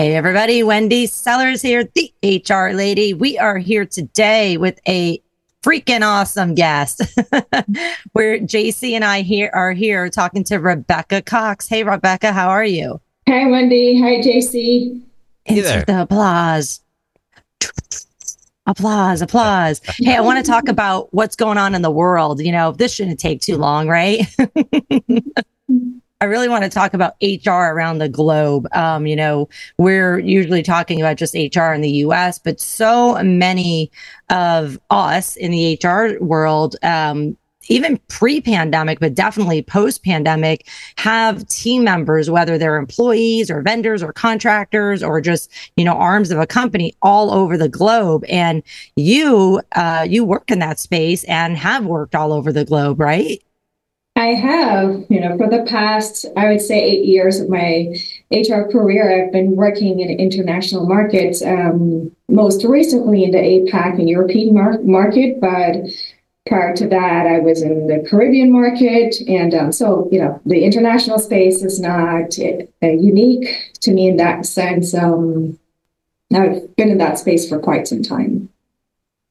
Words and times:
Hey, 0.00 0.16
everybody. 0.16 0.62
Wendy 0.62 1.04
Sellers 1.04 1.60
here, 1.60 1.84
the 1.84 2.10
HR 2.24 2.74
lady. 2.74 3.12
We 3.12 3.36
are 3.36 3.58
here 3.58 3.84
today 3.84 4.56
with 4.56 4.80
a 4.88 5.22
freaking 5.62 6.00
awesome 6.00 6.54
guest. 6.54 7.02
Where 8.12 8.38
JC 8.38 8.92
and 8.92 9.04
I 9.04 9.20
here 9.20 9.50
are 9.52 9.72
here 9.72 10.08
talking 10.08 10.42
to 10.44 10.56
Rebecca 10.56 11.20
Cox. 11.20 11.68
Hey, 11.68 11.84
Rebecca, 11.84 12.32
how 12.32 12.48
are 12.48 12.64
you? 12.64 12.98
Hi, 13.28 13.46
Wendy. 13.46 14.00
Hi, 14.00 14.22
JC. 14.22 15.02
Hey 15.44 15.60
there. 15.60 15.84
the 15.84 16.00
applause. 16.00 16.80
Applause, 18.64 19.20
applause. 19.20 19.82
hey, 19.98 20.16
I 20.16 20.22
want 20.22 20.42
to 20.42 20.50
talk 20.50 20.68
about 20.68 21.12
what's 21.12 21.36
going 21.36 21.58
on 21.58 21.74
in 21.74 21.82
the 21.82 21.90
world. 21.90 22.40
You 22.40 22.52
know, 22.52 22.72
this 22.72 22.94
shouldn't 22.94 23.20
take 23.20 23.42
too 23.42 23.58
long, 23.58 23.86
right? 23.86 24.20
I 26.22 26.26
really 26.26 26.50
want 26.50 26.64
to 26.64 26.70
talk 26.70 26.92
about 26.92 27.14
HR 27.22 27.72
around 27.72 27.98
the 27.98 28.08
globe. 28.08 28.68
Um, 28.72 29.06
you 29.06 29.16
know, 29.16 29.48
we're 29.78 30.18
usually 30.18 30.62
talking 30.62 31.00
about 31.00 31.16
just 31.16 31.34
HR 31.34 31.72
in 31.72 31.80
the 31.80 31.90
US, 32.04 32.38
but 32.38 32.60
so 32.60 33.22
many 33.22 33.90
of 34.28 34.78
us 34.90 35.36
in 35.36 35.50
the 35.50 35.78
HR 35.82 36.22
world, 36.22 36.76
um, 36.82 37.38
even 37.68 37.98
pre-pandemic, 38.08 39.00
but 39.00 39.14
definitely 39.14 39.62
post-pandemic, 39.62 40.68
have 40.96 41.46
team 41.48 41.84
members, 41.84 42.28
whether 42.28 42.58
they're 42.58 42.76
employees 42.76 43.50
or 43.50 43.62
vendors 43.62 44.02
or 44.02 44.12
contractors 44.12 45.02
or 45.02 45.22
just 45.22 45.50
you 45.76 45.84
know 45.86 45.94
arms 45.94 46.30
of 46.30 46.38
a 46.38 46.46
company 46.46 46.94
all 47.00 47.32
over 47.32 47.56
the 47.56 47.68
globe. 47.68 48.24
And 48.28 48.62
you, 48.94 49.62
uh, 49.74 50.06
you 50.06 50.24
work 50.24 50.50
in 50.50 50.58
that 50.58 50.78
space 50.78 51.24
and 51.24 51.56
have 51.56 51.86
worked 51.86 52.14
all 52.14 52.34
over 52.34 52.52
the 52.52 52.66
globe, 52.66 53.00
right? 53.00 53.42
I 54.20 54.34
have, 54.34 55.06
you 55.08 55.18
know, 55.18 55.38
for 55.38 55.48
the 55.48 55.64
past, 55.66 56.26
I 56.36 56.50
would 56.50 56.60
say 56.60 56.78
eight 56.78 57.06
years 57.06 57.40
of 57.40 57.48
my 57.48 57.96
HR 58.30 58.70
career, 58.70 59.24
I've 59.24 59.32
been 59.32 59.56
working 59.56 60.00
in 60.00 60.10
international 60.10 60.84
markets, 60.84 61.40
um, 61.42 62.14
most 62.28 62.62
recently 62.64 63.24
in 63.24 63.30
the 63.30 63.38
APAC 63.38 63.98
and 63.98 64.10
European 64.10 64.52
mar- 64.52 64.82
market. 64.82 65.40
But 65.40 65.76
prior 66.46 66.76
to 66.76 66.86
that, 66.88 67.26
I 67.28 67.38
was 67.38 67.62
in 67.62 67.86
the 67.86 68.06
Caribbean 68.06 68.52
market. 68.52 69.16
And 69.26 69.54
um, 69.54 69.72
so, 69.72 70.06
you 70.12 70.20
know, 70.20 70.38
the 70.44 70.64
international 70.64 71.18
space 71.18 71.62
is 71.62 71.80
not 71.80 72.38
uh, 72.38 72.86
unique 72.88 73.72
to 73.80 73.90
me 73.90 74.06
in 74.06 74.18
that 74.18 74.44
sense. 74.44 74.92
Um, 74.92 75.58
I've 76.30 76.76
been 76.76 76.90
in 76.90 76.98
that 76.98 77.18
space 77.18 77.48
for 77.48 77.58
quite 77.58 77.88
some 77.88 78.02
time. 78.02 78.50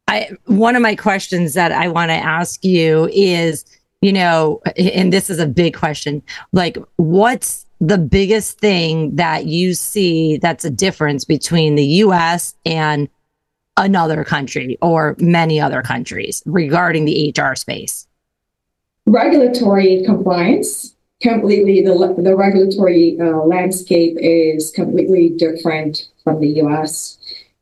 I, 0.07 0.31
one 0.47 0.75
of 0.75 0.81
my 0.81 0.95
questions 0.95 1.53
that 1.53 1.71
I 1.71 1.89
want 1.89 2.09
to 2.09 2.15
ask 2.15 2.65
you 2.65 3.07
is, 3.13 3.65
you 4.02 4.14
know, 4.14 4.61
and 4.78 5.11
this 5.11 5.30
is 5.30 5.39
a 5.39 5.47
big 5.47 5.75
question, 5.75 6.22
like 6.52 6.78
what's 6.95 7.66
the 7.81 7.97
biggest 7.97 8.59
thing 8.59 9.16
that 9.16 9.45
you 9.45 9.73
see 9.73 10.38
that's 10.38 10.66
a 10.66 10.69
difference 10.69 11.25
between 11.25 11.75
the 11.75 11.86
US 11.86 12.55
and 12.66 13.09
another 13.77 14.23
country 14.23 14.77
or 14.81 15.16
many 15.20 15.59
other 15.59 15.81
countries 15.81 16.44
regarding 16.45 17.05
the 17.05 17.33
HR 17.36 17.55
space? 17.55 18.08
Regulatory 19.05 20.03
compliance. 20.05 20.95
Completely, 21.22 21.81
the, 21.81 22.16
the 22.17 22.33
regulatory 22.33 23.17
uh, 23.20 23.39
landscape 23.39 24.16
is 24.20 24.72
completely 24.72 25.30
different 25.30 26.08
from 26.23 26.39
the 26.39 26.47
US. 26.61 27.17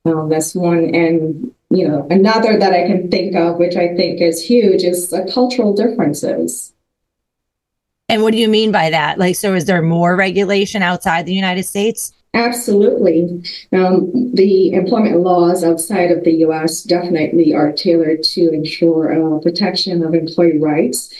Um, 0.05 0.29
that's 0.29 0.53
one. 0.53 0.93
And 0.93 1.51
you 1.69 1.87
know, 1.87 2.07
another 2.09 2.57
that 2.57 2.73
I 2.73 2.87
can 2.87 3.09
think 3.09 3.35
of, 3.35 3.57
which 3.57 3.75
I 3.75 3.95
think 3.95 4.21
is 4.21 4.41
huge, 4.41 4.83
is 4.83 5.09
the 5.09 5.29
cultural 5.33 5.73
differences. 5.73 6.73
And 8.09 8.23
what 8.23 8.31
do 8.31 8.37
you 8.37 8.47
mean 8.47 8.71
by 8.71 8.89
that? 8.89 9.19
Like, 9.19 9.35
so 9.35 9.53
is 9.53 9.65
there 9.65 9.81
more 9.81 10.15
regulation 10.15 10.81
outside 10.81 11.25
the 11.25 11.33
United 11.33 11.63
States? 11.63 12.13
Absolutely. 12.33 13.43
Um, 13.73 14.31
the 14.33 14.71
employment 14.73 15.19
laws 15.21 15.63
outside 15.63 16.11
of 16.11 16.23
the 16.23 16.33
US 16.45 16.83
definitely 16.83 17.53
are 17.53 17.71
tailored 17.71 18.23
to 18.23 18.49
ensure 18.51 19.11
uh, 19.11 19.39
protection 19.39 20.03
of 20.03 20.13
employee 20.13 20.59
rights 20.59 21.13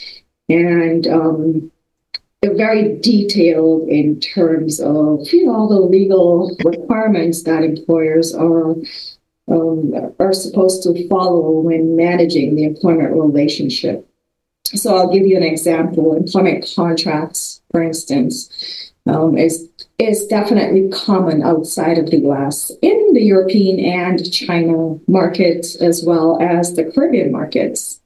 and 0.48 1.06
um, 1.06 1.70
they're 2.40 2.56
very 2.56 2.98
detailed 3.00 3.88
in 3.88 4.20
terms 4.20 4.80
of 4.80 5.26
you 5.32 5.46
know 5.46 5.54
all 5.54 5.68
the 5.68 5.80
legal 5.80 6.56
requirements 6.64 7.42
that 7.42 7.64
employers 7.64 8.34
are 8.34 8.76
um, 9.50 10.14
are 10.18 10.32
supposed 10.32 10.82
to 10.82 11.08
follow 11.08 11.60
when 11.60 11.96
managing 11.96 12.54
the 12.54 12.64
employment 12.64 13.12
relationship. 13.12 14.08
So 14.64 14.96
I'll 14.96 15.12
give 15.12 15.26
you 15.26 15.36
an 15.36 15.42
example. 15.42 16.14
Employment 16.14 16.70
contracts, 16.76 17.62
for 17.70 17.82
instance, 17.82 18.92
um, 19.06 19.38
is 19.38 19.68
is 19.98 20.26
definitely 20.26 20.88
common 20.90 21.42
outside 21.42 21.98
of 21.98 22.10
the 22.10 22.18
U.S. 22.18 22.70
in 22.82 23.14
the 23.14 23.22
European 23.22 23.80
and 23.80 24.30
China 24.30 24.98
markets 25.08 25.74
as 25.76 26.04
well 26.04 26.40
as 26.40 26.74
the 26.74 26.84
Caribbean 26.84 27.32
markets. 27.32 28.00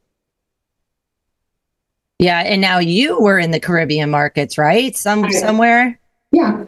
Yeah, 2.19 2.41
and 2.41 2.61
now 2.61 2.79
you 2.79 3.21
were 3.21 3.39
in 3.39 3.51
the 3.51 3.61
Caribbean 3.61 4.11
markets, 4.11 4.57
right? 4.57 4.97
Some 4.97 5.31
somewhere. 5.33 5.99
Yeah, 6.31 6.65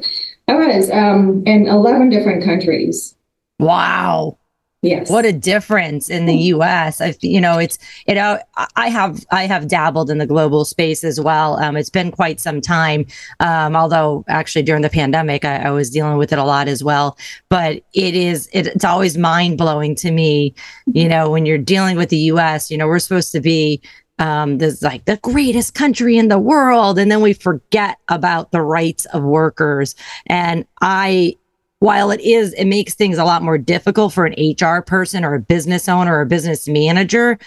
I 0.48 0.54
was 0.54 0.90
um, 0.90 1.44
in 1.46 1.68
eleven 1.68 2.10
different 2.10 2.44
countries. 2.44 3.14
Wow. 3.60 4.36
Yes. 4.84 5.10
What 5.10 5.24
a 5.24 5.32
difference 5.32 6.10
in 6.10 6.26
the 6.26 6.36
US. 6.36 7.00
I, 7.00 7.14
you 7.22 7.40
know, 7.40 7.58
it's, 7.58 7.78
you 8.06 8.14
know, 8.14 8.38
I 8.76 8.88
have, 8.88 9.24
I 9.30 9.46
have 9.46 9.66
dabbled 9.66 10.10
in 10.10 10.18
the 10.18 10.26
global 10.26 10.66
space 10.66 11.04
as 11.04 11.18
well. 11.18 11.56
Um, 11.56 11.74
it's 11.76 11.88
been 11.88 12.10
quite 12.10 12.38
some 12.38 12.60
time. 12.60 13.06
Um, 13.40 13.76
although 13.76 14.24
actually 14.28 14.62
during 14.62 14.82
the 14.82 14.90
pandemic, 14.90 15.44
I, 15.46 15.56
I, 15.56 15.70
was 15.70 15.88
dealing 15.88 16.18
with 16.18 16.34
it 16.34 16.38
a 16.38 16.44
lot 16.44 16.68
as 16.68 16.84
well, 16.84 17.16
but 17.48 17.82
it 17.94 18.14
is, 18.14 18.48
it, 18.52 18.66
it's 18.66 18.84
always 18.84 19.16
mind 19.16 19.56
blowing 19.56 19.94
to 19.96 20.10
me, 20.10 20.54
you 20.92 21.08
know, 21.08 21.30
when 21.30 21.46
you're 21.46 21.56
dealing 21.56 21.96
with 21.96 22.10
the 22.10 22.18
US, 22.18 22.70
you 22.70 22.76
know, 22.76 22.86
we're 22.86 22.98
supposed 22.98 23.32
to 23.32 23.40
be 23.40 23.80
um, 24.18 24.58
this 24.58 24.82
like 24.82 25.06
the 25.06 25.16
greatest 25.16 25.74
country 25.74 26.18
in 26.18 26.28
the 26.28 26.38
world. 26.38 26.98
And 26.98 27.10
then 27.10 27.22
we 27.22 27.32
forget 27.32 27.98
about 28.08 28.52
the 28.52 28.60
rights 28.60 29.06
of 29.06 29.22
workers. 29.22 29.94
And 30.26 30.66
I, 30.82 31.36
while 31.80 32.10
it 32.10 32.20
is, 32.20 32.52
it 32.54 32.64
makes 32.64 32.94
things 32.94 33.18
a 33.18 33.24
lot 33.24 33.42
more 33.42 33.58
difficult 33.58 34.12
for 34.12 34.26
an 34.26 34.34
HR 34.38 34.80
person 34.80 35.24
or 35.24 35.34
a 35.34 35.40
business 35.40 35.88
owner 35.88 36.16
or 36.16 36.22
a 36.22 36.26
business 36.26 36.66
manager. 36.66 37.38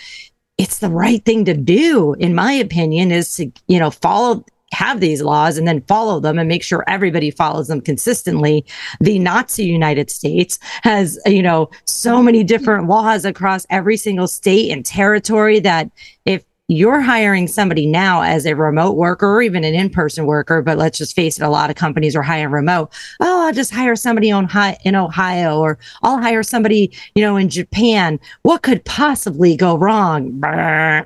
It's 0.57 0.79
the 0.79 0.89
right 0.89 1.23
thing 1.23 1.45
to 1.45 1.53
do, 1.53 2.13
in 2.13 2.35
my 2.35 2.51
opinion, 2.51 3.11
is 3.11 3.35
to, 3.38 3.51
you 3.67 3.79
know, 3.79 3.91
follow, 3.91 4.43
have 4.73 4.99
these 4.99 5.21
laws 5.21 5.57
and 5.57 5.67
then 5.67 5.81
follow 5.83 6.19
them 6.19 6.38
and 6.38 6.47
make 6.47 6.63
sure 6.63 6.83
everybody 6.88 7.31
follows 7.31 7.67
them 7.67 7.81
consistently. 7.81 8.65
The 8.99 9.19
Nazi 9.19 9.65
United 9.65 10.11
States 10.11 10.59
has, 10.83 11.19
you 11.25 11.41
know, 11.41 11.69
so 11.85 12.21
many 12.21 12.44
different 12.44 12.88
laws 12.88 13.23
across 13.23 13.65
every 13.69 13.97
single 13.97 14.27
state 14.27 14.71
and 14.71 14.85
territory 14.85 15.59
that 15.59 15.89
if 16.25 16.44
you're 16.69 17.00
hiring 17.00 17.47
somebody 17.47 17.85
now 17.85 18.22
as 18.22 18.45
a 18.45 18.53
remote 18.53 18.97
worker 18.97 19.25
or 19.25 19.41
even 19.41 19.63
an 19.63 19.73
in-person 19.73 20.25
worker, 20.25 20.61
but 20.61 20.78
let's 20.78 20.97
just 20.97 21.16
face 21.16 21.39
it, 21.39 21.44
a 21.44 21.50
lot 21.50 21.69
of 21.69 21.78
companies 21.78 22.13
are 22.13 22.22
hiring 22.22 22.51
remote. 22.51 22.91
Oh, 23.22 23.47
I'll 23.47 23.53
just 23.53 23.73
hire 23.73 23.95
somebody 23.95 24.31
on 24.31 24.45
high 24.45 24.77
in 24.83 24.94
Ohio, 24.94 25.59
or 25.59 25.79
I'll 26.03 26.22
hire 26.22 26.44
somebody, 26.44 26.91
you 27.16 27.22
know, 27.22 27.38
in 27.38 27.47
Japan. 27.47 28.19
What 28.41 28.63
could 28.63 28.83
possibly 28.83 29.56
go 29.56 29.77
wrong? 29.77 30.38
My 30.41 31.06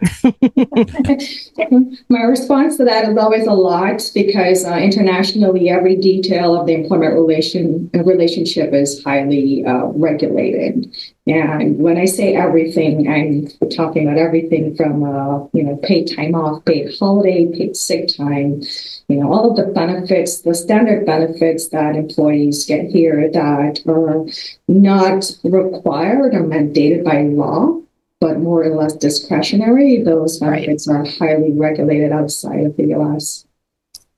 response 2.23 2.77
to 2.77 2.83
that 2.85 3.07
is 3.07 3.17
always 3.17 3.45
a 3.45 3.53
lot 3.53 4.01
because 4.15 4.65
uh, 4.65 4.77
internationally, 4.77 5.69
every 5.69 5.95
detail 5.95 6.59
of 6.59 6.65
the 6.65 6.73
employment 6.73 7.13
relation 7.13 7.91
relationship 7.93 8.73
is 8.73 9.03
highly 9.03 9.63
uh, 9.63 9.85
regulated. 9.93 10.91
And 11.27 11.77
when 11.77 11.97
I 11.97 12.05
say 12.05 12.33
everything, 12.33 13.07
I'm 13.07 13.47
talking 13.69 14.07
about 14.07 14.17
everything 14.17 14.75
from, 14.75 15.03
uh, 15.03 15.45
you 15.53 15.63
know, 15.63 15.75
paid 15.77 16.15
time 16.15 16.33
off, 16.33 16.65
paid 16.65 16.95
holiday, 16.97 17.45
paid 17.45 17.75
sick 17.75 18.09
time, 18.17 18.63
you 19.07 19.17
know, 19.17 19.31
all 19.31 19.51
of 19.51 19.55
the 19.55 19.71
benefits, 19.71 20.41
the 20.41 20.55
standard 20.55 21.05
benefits 21.05 21.69
that 21.69 21.95
employees 21.95 22.65
get 22.65 22.85
here 22.85 23.29
that 23.31 23.81
are 23.87 24.25
not 24.67 25.31
required 25.43 26.33
or 26.33 26.41
mandated 26.41 27.03
by 27.03 27.21
law, 27.21 27.79
but 28.19 28.39
more 28.39 28.63
or 28.63 28.75
less 28.75 28.93
discretionary. 28.93 30.01
Those 30.01 30.39
benefits 30.39 30.87
right. 30.87 31.07
are 31.07 31.11
highly 31.11 31.51
regulated 31.51 32.11
outside 32.11 32.65
of 32.65 32.77
the 32.77 32.95
US. 32.95 33.45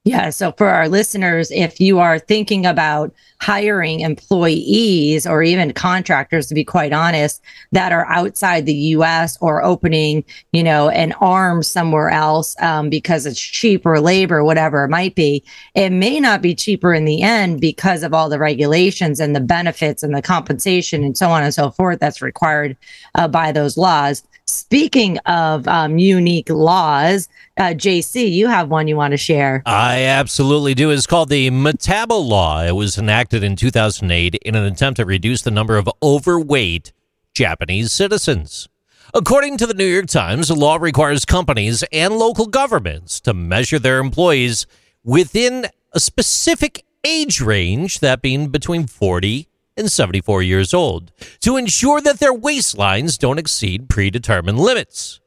Yeah. 0.05 0.31
So 0.31 0.51
for 0.57 0.67
our 0.67 0.89
listeners, 0.89 1.49
if 1.51 1.79
you 1.79 1.99
are 1.99 2.19
thinking 2.19 2.65
about 2.65 3.13
hiring 3.39 4.01
employees 4.01 5.25
or 5.25 5.43
even 5.43 5.71
contractors, 5.71 6.47
to 6.47 6.53
be 6.53 6.65
quite 6.65 6.91
honest, 6.91 7.41
that 7.71 7.93
are 7.93 8.05
outside 8.07 8.65
the 8.65 8.73
US 8.73 9.37
or 9.39 9.63
opening, 9.63 10.25
you 10.51 10.61
know, 10.61 10.89
an 10.89 11.13
arm 11.21 11.63
somewhere 11.63 12.09
else 12.09 12.53
um, 12.61 12.89
because 12.89 13.25
it's 13.25 13.39
cheaper 13.39 14.01
labor, 14.01 14.43
whatever 14.43 14.83
it 14.83 14.89
might 14.89 15.15
be, 15.15 15.41
it 15.73 15.91
may 15.91 16.19
not 16.19 16.41
be 16.41 16.53
cheaper 16.53 16.93
in 16.93 17.05
the 17.05 17.21
end 17.21 17.61
because 17.61 18.03
of 18.03 18.13
all 18.13 18.27
the 18.27 18.39
regulations 18.39 19.21
and 19.21 19.33
the 19.33 19.39
benefits 19.39 20.03
and 20.03 20.13
the 20.13 20.21
compensation 20.21 21.01
and 21.05 21.17
so 21.17 21.29
on 21.29 21.43
and 21.43 21.53
so 21.53 21.71
forth 21.71 22.01
that's 22.01 22.21
required 22.21 22.75
uh, 23.15 23.29
by 23.29 23.53
those 23.53 23.77
laws. 23.77 24.21
Speaking 24.45 25.17
of 25.19 25.67
um, 25.69 25.97
unique 25.97 26.49
laws, 26.49 27.29
uh, 27.57 27.73
JC, 27.75 28.29
you 28.29 28.47
have 28.47 28.69
one 28.69 28.89
you 28.89 28.97
want 28.97 29.11
to 29.11 29.17
share. 29.17 29.63
I 29.65 30.01
absolutely 30.01 30.73
do. 30.73 30.89
It's 30.91 31.07
called 31.07 31.29
the 31.29 31.49
Metabo 31.49 32.21
Law. 32.21 32.61
It 32.61 32.73
was 32.73 32.97
enacted 32.97 33.41
in 33.41 33.55
2008 33.55 34.35
in 34.35 34.55
an 34.55 34.65
attempt 34.65 34.97
to 34.97 35.05
reduce 35.05 35.43
the 35.43 35.51
number 35.51 35.77
of 35.77 35.89
overweight 36.01 36.91
Japanese 37.33 37.93
citizens. 37.93 38.67
According 39.13 39.57
to 39.59 39.67
the 39.67 39.73
New 39.73 39.85
York 39.85 40.07
Times, 40.07 40.49
the 40.49 40.55
law 40.55 40.75
requires 40.75 41.23
companies 41.23 41.83
and 41.93 42.15
local 42.15 42.47
governments 42.47 43.21
to 43.21 43.33
measure 43.33 43.79
their 43.79 43.99
employees 43.99 44.65
within 45.05 45.67
a 45.93 45.99
specific 46.01 46.83
age 47.05 47.39
range, 47.39 47.99
that 47.99 48.21
being 48.21 48.49
between 48.49 48.87
40 48.87 49.47
and 49.75 49.91
74 49.91 50.43
years 50.43 50.73
old, 50.73 51.11
to 51.41 51.57
ensure 51.57 52.01
that 52.01 52.19
their 52.19 52.33
waistlines 52.33 53.17
don't 53.17 53.39
exceed 53.39 53.89
predetermined 53.89 54.59
limits. 54.59 55.19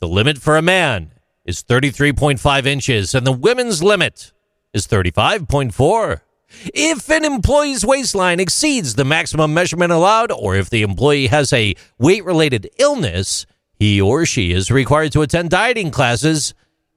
The 0.00 0.08
limit 0.08 0.38
for 0.38 0.56
a 0.56 0.62
man 0.62 1.12
is 1.44 1.62
33.5 1.62 2.66
inches, 2.66 3.14
and 3.14 3.26
the 3.26 3.32
women's 3.32 3.82
limit 3.82 4.32
is 4.72 4.86
35.4. 4.86 6.20
If 6.74 7.10
an 7.10 7.24
employee's 7.24 7.84
waistline 7.84 8.40
exceeds 8.40 8.94
the 8.94 9.04
maximum 9.04 9.52
measurement 9.52 9.92
allowed, 9.92 10.30
or 10.32 10.54
if 10.54 10.70
the 10.70 10.82
employee 10.82 11.26
has 11.26 11.52
a 11.52 11.74
weight 11.98 12.24
related 12.24 12.70
illness, 12.78 13.46
he 13.74 14.00
or 14.00 14.24
she 14.26 14.52
is 14.52 14.70
required 14.70 15.12
to 15.12 15.22
attend 15.22 15.50
dieting 15.50 15.90
classes 15.90 16.54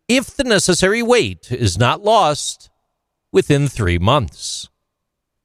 if 0.07 0.35
the 0.35 0.43
necessary 0.43 1.01
weight 1.01 1.51
is 1.51 1.77
not 1.77 2.03
lost 2.03 2.69
within 3.31 3.67
three 3.67 3.97
months. 3.99 4.69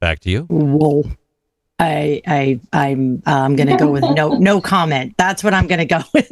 Back 0.01 0.21
to 0.21 0.31
you. 0.31 0.43
Whoa. 0.45 1.05
I 1.79 2.23
I 2.27 2.61
I'm 2.73 3.23
uh, 3.27 3.33
I'm 3.33 3.55
going 3.55 3.69
to 3.69 3.77
go 3.77 3.91
with 3.91 4.03
no 4.03 4.39
no 4.39 4.61
comment. 4.61 5.15
That's 5.19 5.45
what 5.45 5.53
I'm 5.53 5.67
going 5.67 5.81
to 5.81 5.85
go 5.85 6.01
with, 6.15 6.31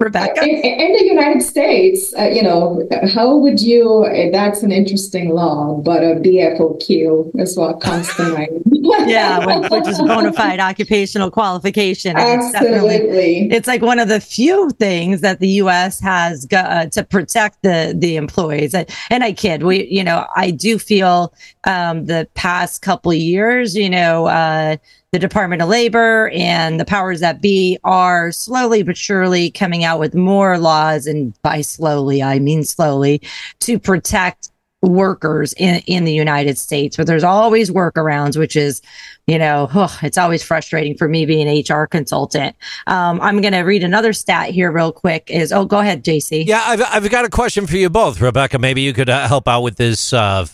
Rebecca. 0.00 0.42
In, 0.42 0.48
in, 0.48 0.92
the 0.94 1.04
United 1.04 1.42
States, 1.42 2.14
uh, 2.18 2.22
you 2.22 2.42
know, 2.42 2.88
how 3.12 3.36
would 3.36 3.60
you? 3.60 4.08
That's 4.32 4.62
an 4.62 4.72
interesting 4.72 5.28
law, 5.28 5.74
but 5.74 6.02
a 6.02 6.14
BFOQ 6.14 7.38
is 7.38 7.56
what 7.56 7.82
comes 7.82 8.12
to 8.14 8.22
mind. 8.34 8.62
yeah, 9.06 9.68
which 9.68 9.86
is 9.86 10.00
a 10.00 10.04
bona 10.04 10.32
fide 10.40 10.58
occupational 10.58 11.30
qualification. 11.30 12.16
Absolutely, 12.16 13.48
it's, 13.48 13.56
it's, 13.56 13.68
like 13.68 13.82
one 13.82 13.98
of 13.98 14.08
the 14.08 14.20
few 14.20 14.70
things 14.70 15.20
that 15.20 15.38
the 15.38 15.48
U.S. 15.64 16.00
has 16.00 16.46
got, 16.46 16.64
uh, 16.64 16.86
to 16.86 17.04
protect 17.04 17.62
the 17.62 17.94
the 17.94 18.16
employees. 18.16 18.74
And 18.74 19.22
I 19.22 19.32
kid, 19.32 19.64
we 19.64 19.84
you 19.84 20.02
know 20.02 20.26
I 20.34 20.50
do 20.50 20.78
feel 20.78 21.34
um, 21.64 22.06
the 22.06 22.26
past 22.34 22.80
couple 22.80 23.12
years, 23.12 23.76
you 23.76 23.90
know 23.90 24.26
uh, 24.26 24.76
the 25.12 25.18
Department 25.18 25.60
of 25.60 25.68
Labor 25.68 26.30
and 26.30 26.78
the 26.78 26.84
powers 26.84 27.20
that 27.20 27.40
be 27.40 27.78
are 27.82 28.30
slowly 28.30 28.84
but 28.84 28.96
surely 28.96 29.50
coming 29.50 29.82
out 29.82 29.98
with 29.98 30.14
more 30.14 30.56
laws, 30.56 31.06
and 31.06 31.34
by 31.42 31.62
slowly, 31.62 32.22
I 32.22 32.38
mean 32.38 32.62
slowly, 32.62 33.20
to 33.60 33.78
protect 33.78 34.50
workers 34.82 35.52
in, 35.54 35.82
in 35.86 36.04
the 36.04 36.12
United 36.12 36.56
States. 36.56 36.96
But 36.96 37.08
there's 37.08 37.24
always 37.24 37.70
workarounds, 37.72 38.38
which 38.38 38.54
is, 38.54 38.80
you 39.26 39.36
know, 39.36 39.68
oh, 39.74 39.98
it's 40.02 40.16
always 40.16 40.44
frustrating 40.44 40.96
for 40.96 41.08
me 41.08 41.26
being 41.26 41.48
an 41.48 41.64
HR 41.68 41.86
consultant. 41.86 42.54
Um, 42.86 43.20
I'm 43.20 43.40
going 43.40 43.52
to 43.52 43.60
read 43.60 43.82
another 43.82 44.12
stat 44.12 44.50
here 44.50 44.70
real 44.70 44.92
quick. 44.92 45.28
Is 45.28 45.52
oh, 45.52 45.64
go 45.64 45.80
ahead, 45.80 46.04
JC. 46.04 46.46
Yeah, 46.46 46.62
I've 46.64 46.82
I've 46.82 47.10
got 47.10 47.24
a 47.24 47.30
question 47.30 47.66
for 47.66 47.76
you 47.76 47.90
both, 47.90 48.20
Rebecca. 48.20 48.60
Maybe 48.60 48.82
you 48.82 48.92
could 48.92 49.10
uh, 49.10 49.26
help 49.26 49.48
out 49.48 49.62
with 49.62 49.74
this 49.74 50.12
uh, 50.12 50.46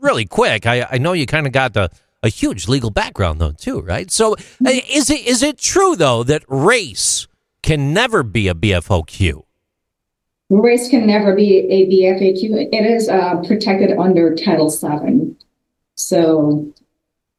really 0.00 0.26
quick. 0.26 0.66
I 0.66 0.88
I 0.90 0.98
know 0.98 1.12
you 1.12 1.26
kind 1.26 1.46
of 1.46 1.52
got 1.52 1.74
the 1.74 1.90
a 2.24 2.28
huge 2.28 2.66
legal 2.66 2.90
background 2.90 3.40
though 3.40 3.52
too, 3.52 3.80
right? 3.80 4.10
So 4.10 4.32
uh, 4.32 4.70
is 4.90 5.10
it 5.10 5.26
is 5.26 5.42
it 5.42 5.58
true 5.58 5.94
though 5.94 6.24
that 6.24 6.42
race 6.48 7.28
can 7.62 7.92
never 7.92 8.22
be 8.22 8.48
a 8.48 8.54
BFOQ? 8.54 9.44
Race 10.50 10.88
can 10.88 11.06
never 11.06 11.34
be 11.34 11.58
a 11.58 11.86
BFOQ. 11.86 12.68
It 12.72 12.84
is 12.84 13.08
uh, 13.08 13.36
protected 13.46 13.96
under 13.98 14.34
Title 14.34 14.70
VII. 14.70 15.36
So 15.96 16.66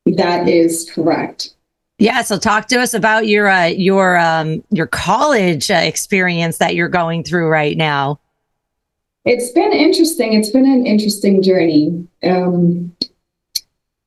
that 0.05 0.47
is 0.47 0.89
correct. 0.93 1.51
Yeah, 1.97 2.21
so 2.23 2.37
talk 2.37 2.67
to 2.67 2.79
us 2.79 2.93
about 2.93 3.27
your 3.27 3.47
uh, 3.47 3.67
your 3.67 4.17
um, 4.17 4.63
your 4.69 4.87
college 4.87 5.71
uh, 5.71 5.75
experience 5.75 6.57
that 6.59 6.75
you're 6.75 6.89
going 6.89 7.23
through 7.23 7.47
right 7.47 7.75
now. 7.75 8.19
It's 9.23 9.51
been 9.51 9.71
interesting. 9.71 10.33
It's 10.33 10.51
been 10.51 10.65
an 10.65 10.85
interesting 10.85 11.41
journey. 11.41 12.07
Um, 12.21 12.95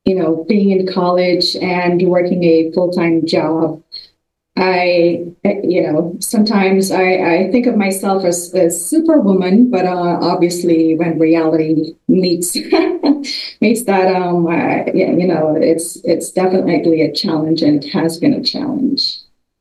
you 0.08 0.14
know, 0.14 0.44
being 0.48 0.70
in 0.70 0.86
college 0.86 1.54
and 1.56 2.02
working 2.08 2.42
a 2.44 2.70
full 2.72 2.90
time 2.90 3.26
job, 3.26 3.82
I, 4.56 5.26
you 5.44 5.82
know, 5.82 6.16
sometimes 6.20 6.90
I, 6.90 7.04
I 7.34 7.50
think 7.52 7.66
of 7.66 7.76
myself 7.76 8.24
as 8.24 8.52
a 8.54 8.70
superwoman, 8.70 9.70
but 9.70 9.84
uh, 9.84 10.18
obviously 10.20 10.96
when 10.96 11.18
reality 11.18 11.94
meets 12.08 12.56
meets 13.60 13.84
that, 13.84 14.14
um, 14.16 14.48
I, 14.48 14.90
you 14.94 15.26
know, 15.26 15.54
it's 15.56 15.96
it's 16.04 16.32
definitely 16.32 17.02
a 17.02 17.12
challenge 17.12 17.62
and 17.62 17.84
it 17.84 17.90
has 17.90 18.18
been 18.18 18.34
a 18.34 18.42
challenge 18.42 19.18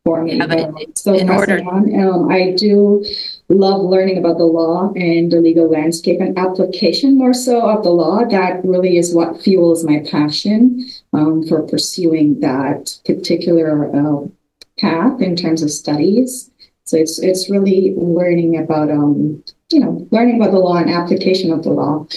for 0.08 0.24
me. 0.24 0.38
Yeah, 0.38 0.72
so 0.96 1.14
in 1.14 1.30
order, 1.30 1.60
on, 1.70 1.84
um, 2.00 2.30
I 2.30 2.52
do 2.52 3.04
love 3.50 3.82
learning 3.82 4.18
about 4.18 4.38
the 4.38 4.46
law 4.46 4.92
and 4.96 5.30
the 5.32 5.42
legal 5.42 5.70
landscape 5.70 6.22
and 6.22 6.38
application 6.38 7.18
more 7.18 7.34
so 7.34 7.70
of 7.70 7.84
the 7.84 7.90
law. 7.90 8.24
That 8.26 8.64
really 8.64 8.98
is 8.98 9.14
what 9.14 9.42
fuels 9.42 9.84
my 9.84 10.00
passion 10.10 10.88
um, 11.12 11.46
for 11.48 11.62
pursuing 11.64 12.40
that 12.40 12.98
particular 13.06 13.94
uh, 13.94 14.28
path 14.80 15.22
in 15.22 15.36
terms 15.36 15.62
of 15.62 15.72
studies. 15.72 16.50
So 16.86 16.96
it's 16.96 17.20
it's 17.20 17.50
really 17.50 17.94
learning 17.98 18.58
about 18.58 18.90
um, 18.90 19.44
you 19.72 19.82
know 19.82 20.08
learning 20.12 20.38
about 20.38 20.52
the 20.52 20.60
law 20.60 20.78
and 20.78 20.90
application 20.90 21.52
of 21.52 21.64
the 21.64 21.72
law. 21.72 22.08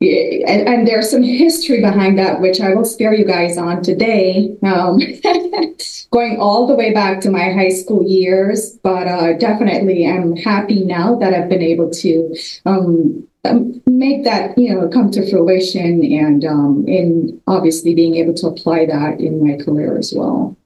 And, 0.00 0.68
and, 0.68 0.86
there's 0.86 1.10
some 1.10 1.24
history 1.24 1.80
behind 1.80 2.20
that, 2.20 2.40
which 2.40 2.60
I 2.60 2.72
will 2.72 2.84
spare 2.84 3.12
you 3.12 3.24
guys 3.24 3.58
on 3.58 3.82
today, 3.82 4.56
um, 4.62 4.98
going 6.12 6.38
all 6.38 6.68
the 6.68 6.76
way 6.76 6.94
back 6.94 7.20
to 7.22 7.30
my 7.30 7.50
high 7.52 7.70
school 7.70 8.04
years. 8.04 8.78
But 8.84 9.08
uh, 9.08 9.32
definitely, 9.32 10.06
I'm 10.06 10.36
happy 10.36 10.84
now 10.84 11.16
that 11.16 11.34
I've 11.34 11.48
been 11.48 11.62
able 11.62 11.90
to 11.90 12.36
um, 12.64 13.26
um 13.44 13.82
make 13.86 14.22
that 14.22 14.56
you 14.56 14.72
know 14.72 14.88
come 14.88 15.10
to 15.10 15.28
fruition, 15.28 16.04
and 16.04 16.44
um, 16.44 16.84
in 16.86 17.40
obviously 17.48 17.92
being 17.92 18.14
able 18.16 18.34
to 18.34 18.46
apply 18.46 18.86
that 18.86 19.18
in 19.18 19.44
my 19.44 19.56
career 19.56 19.98
as 19.98 20.14
well. 20.14 20.56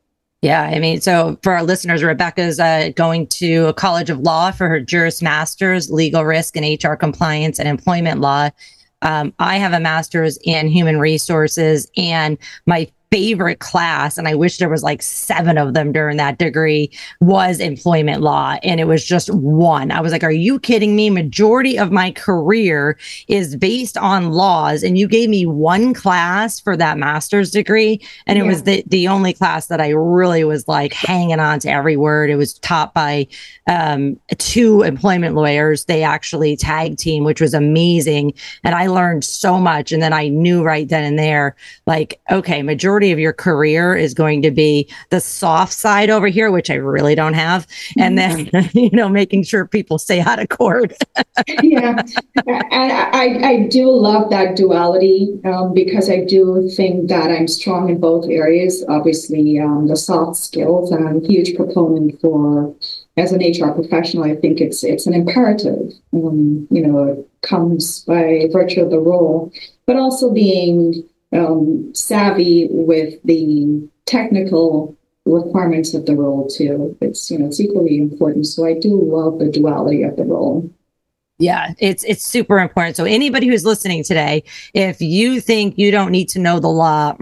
Yeah, 0.43 0.62
I 0.62 0.79
mean, 0.79 1.00
so 1.00 1.38
for 1.43 1.55
our 1.55 1.62
listeners, 1.62 2.02
Rebecca's 2.02 2.58
uh, 2.61 2.90
going 2.96 3.29
to 3.29 3.69
a 3.69 3.73
college 3.73 4.11
of 4.11 4.19
law 4.19 4.50
for 4.50 4.69
her 4.69 4.81
Juris 4.81 5.23
Masters, 5.23 5.90
legal 5.90 6.25
risk 6.25 6.56
and 6.56 6.84
HR 6.84 6.94
compliance 6.94 7.58
and 7.58 7.69
employment 7.69 8.20
law. 8.20 8.50
Um, 9.02 9.34
I 9.38 9.56
have 9.58 9.72
a 9.72 9.81
master's 9.81 10.38
in 10.44 10.69
human 10.69 10.99
resources, 10.99 11.91
and 11.96 12.38
my 12.67 12.88
favorite 13.12 13.58
class, 13.58 14.16
and 14.16 14.26
I 14.26 14.34
wish 14.34 14.56
there 14.56 14.70
was 14.70 14.82
like 14.82 15.02
seven 15.02 15.58
of 15.58 15.74
them 15.74 15.92
during 15.92 16.16
that 16.16 16.38
degree, 16.38 16.90
was 17.20 17.60
employment 17.60 18.22
law. 18.22 18.56
And 18.62 18.81
it 18.81 18.86
was 18.86 19.04
just 19.04 19.28
one. 19.28 19.90
I 19.90 20.00
was 20.00 20.12
like, 20.12 20.24
are 20.24 20.32
you 20.32 20.58
kidding 20.58 20.96
me? 20.96 21.10
Majority 21.10 21.78
of 21.78 21.92
my 21.92 22.10
career 22.12 22.96
is 23.28 23.54
based 23.54 23.98
on 23.98 24.31
laws. 24.31 24.82
And 24.82 24.96
you 24.96 25.06
gave 25.06 25.28
me 25.28 25.44
one 25.44 25.92
class 25.92 26.58
for 26.58 26.74
that 26.78 26.96
master's 26.96 27.50
degree. 27.50 28.00
And 28.26 28.38
yeah. 28.38 28.44
it 28.44 28.46
was 28.46 28.62
the, 28.62 28.82
the 28.86 29.08
only 29.08 29.34
class 29.34 29.66
that 29.66 29.81
I 29.81 29.90
really 29.90 30.44
was 30.44 30.66
like 30.66 30.94
hanging 30.94 31.38
on 31.38 31.58
to 31.60 31.70
every 31.70 31.98
word. 31.98 32.31
It 32.31 32.36
was 32.36 32.54
taught 32.54 32.94
by 32.94 33.26
um, 33.66 34.19
two 34.38 34.81
employment 34.82 35.34
lawyers. 35.34 35.84
They 35.84 36.02
actually 36.02 36.56
tag 36.56 36.96
team, 36.96 37.24
which 37.24 37.42
was 37.42 37.52
amazing. 37.52 38.32
And 38.64 38.74
I 38.74 38.86
learned 38.86 39.22
so 39.22 39.58
much. 39.58 39.92
And 39.92 40.02
then 40.02 40.14
I 40.14 40.28
knew 40.28 40.62
right 40.62 40.88
then 40.88 41.04
and 41.04 41.19
there, 41.19 41.56
like, 41.86 42.19
okay, 42.31 42.62
majority 42.62 43.02
majority 43.03 43.13
of 43.13 43.19
your 43.19 43.32
career 43.32 43.97
is 43.97 44.15
going 44.15 44.43
to 44.43 44.51
be 44.51 44.89
the 45.11 45.21
soft 45.21 45.73
side 45.73 46.11
over 46.11 46.29
here, 46.29 46.51
which 46.51 46.71
I 46.71 46.75
really 46.75 47.15
don't 47.15 47.35
have. 47.35 47.67
And 47.99 48.17
then, 48.17 48.49
you 48.75 48.91
know, 48.93 49.09
making 49.09 49.44
sure 49.44 49.67
people 49.67 49.99
stay 49.99 50.21
out 50.21 50.39
of 50.39 50.49
court. 50.49 50.93
yeah. 51.63 52.03
And 52.47 52.93
I, 52.93 53.41
I 53.43 53.67
do 53.69 53.91
love 53.91 54.31
that 54.31 54.56
duality 54.56 55.41
um, 55.44 55.75
because 55.75 56.09
I 56.09 56.25
do 56.25 56.71
think 56.77 57.09
that 57.09 57.31
I'm 57.31 57.49
strong 57.49 57.89
in 57.89 57.99
both 57.99 58.29
areas. 58.29 58.85
Obviously, 58.89 59.59
um, 59.59 59.89
the 59.89 59.97
soft 59.97 60.37
skills, 60.37 60.93
and 60.93 61.09
I'm 61.09 61.25
a 61.25 61.27
huge 61.27 61.56
proponent 61.56 62.21
for 62.21 62.75
as 63.19 63.31
an 63.31 63.41
HR 63.41 63.73
professional, 63.73 64.25
I 64.25 64.37
think 64.37 64.61
it's 64.61 64.82
it's 64.82 65.06
an 65.06 65.13
imperative. 65.13 65.93
Um, 66.15 66.67
you 66.71 66.81
know, 66.87 67.05
it 67.05 67.29
comes 67.43 68.05
by 68.06 68.49
virtue 68.51 68.81
of 68.81 68.91
the 68.91 69.01
role, 69.01 69.53
but 69.87 69.97
also 69.97 70.32
being 70.32 71.05
um, 71.32 71.94
savvy 71.94 72.69
with 72.70 73.15
the 73.24 73.89
technical 74.06 74.96
requirements 75.24 75.94
of 75.94 76.06
the 76.06 76.17
role 76.17 76.48
too. 76.48 76.96
It's 77.01 77.31
you 77.31 77.39
know 77.39 77.46
it's 77.46 77.60
equally 77.60 77.98
important. 77.98 78.46
So 78.46 78.67
I 78.67 78.74
do 78.74 79.01
love 79.01 79.39
the 79.39 79.51
duality 79.51 80.03
of 80.03 80.17
the 80.17 80.24
role. 80.24 80.70
Yeah, 81.39 81.74
it's 81.79 82.05
it's 82.05 82.24
super 82.24 82.60
important. 82.60 82.94
So 82.94 83.05
anybody 83.05 83.48
who's 83.48 83.65
listening 83.65 84.05
today, 84.05 84.44
if 84.74 85.01
you 85.01 85.41
think 85.41 85.77
you 85.77 85.91
don't 85.91 86.12
need 86.12 86.29
to 86.31 86.39
know 86.39 86.60
the 86.60 86.69
law, 86.69 87.17